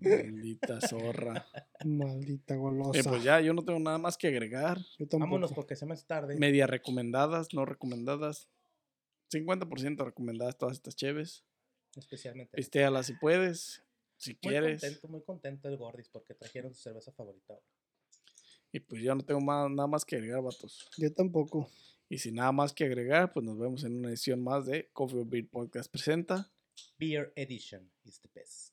[0.00, 1.46] Maldita zorra.
[1.84, 2.98] maldita golosa.
[2.98, 4.78] Eh, pues ya, yo no tengo nada más que agregar.
[4.98, 5.06] Yo.
[5.18, 6.36] Vámonos porque se me hace tarde.
[6.36, 8.48] Media recomendadas, no recomendadas.
[9.32, 11.44] 50% recomendadas todas estas cheves.
[11.96, 12.56] Especialmente.
[12.56, 13.82] Pistéalas si puedes,
[14.16, 14.80] si Muy quieres.
[14.82, 17.58] contento, muy contento el Gordis porque trajeron su cerveza favorita.
[18.72, 20.88] Y pues ya no tengo más, nada más que agregar, vatos.
[20.96, 21.68] Yo tampoco.
[22.12, 25.20] Y sin nada más que agregar, pues nos vemos en una edición más de Coffee
[25.20, 26.52] or Beer Podcast presenta.
[26.98, 28.71] Beer Edition is the best.